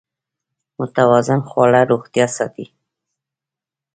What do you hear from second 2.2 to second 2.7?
ساتي.